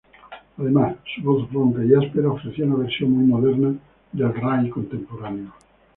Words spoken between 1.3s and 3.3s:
ronca y áspera ofrecía una versión muy